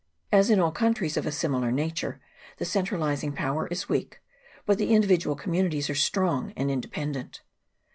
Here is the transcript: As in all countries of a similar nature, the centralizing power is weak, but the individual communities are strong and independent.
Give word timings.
As 0.31 0.49
in 0.49 0.59
all 0.59 0.71
countries 0.71 1.15
of 1.15 1.27
a 1.27 1.31
similar 1.31 1.71
nature, 1.71 2.19
the 2.57 2.65
centralizing 2.65 3.33
power 3.33 3.67
is 3.67 3.87
weak, 3.87 4.19
but 4.65 4.79
the 4.79 4.95
individual 4.95 5.35
communities 5.35 5.91
are 5.91 5.93
strong 5.93 6.53
and 6.57 6.71
independent. 6.71 7.43